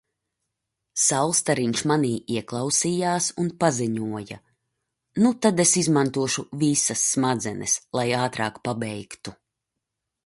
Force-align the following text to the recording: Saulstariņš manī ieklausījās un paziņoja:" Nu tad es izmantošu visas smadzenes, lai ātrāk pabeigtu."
Saulstariņš 1.01 1.83
manī 1.91 2.09
ieklausījās 2.37 3.27
un 3.43 3.51
paziņoja:" 3.65 4.39
Nu 5.25 5.33
tad 5.47 5.63
es 5.67 5.75
izmantošu 5.85 6.47
visas 6.65 7.07
smadzenes, 7.13 7.79
lai 8.01 8.09
ātrāk 8.25 8.63
pabeigtu." 8.71 9.39